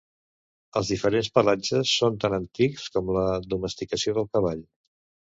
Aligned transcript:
Els 0.79 0.87
diferents 0.91 1.27
pelatges 1.35 1.91
són 1.97 2.17
tan 2.23 2.35
antics 2.37 2.85
com 2.95 3.11
la 3.17 3.25
domesticació 3.51 4.15
del 4.19 4.27
cavall. 4.39 4.65